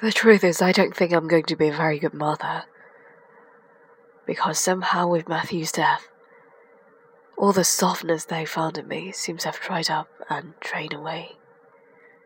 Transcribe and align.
The 0.00 0.12
truth 0.12 0.44
is, 0.44 0.62
I 0.62 0.70
don't 0.70 0.94
think 0.94 1.12
I'm 1.12 1.26
going 1.26 1.44
to 1.44 1.56
be 1.56 1.68
a 1.68 1.72
very 1.72 1.98
good 1.98 2.14
mother. 2.14 2.64
Because 4.26 4.58
somehow, 4.58 5.08
with 5.08 5.28
Matthew's 5.28 5.72
death, 5.72 6.08
all 7.36 7.52
the 7.52 7.64
softness 7.64 8.24
they 8.24 8.44
found 8.44 8.78
in 8.78 8.86
me 8.86 9.10
seems 9.10 9.42
to 9.42 9.48
have 9.48 9.60
dried 9.60 9.90
up 9.90 10.08
and 10.30 10.54
drained 10.60 10.92
away. 10.92 11.32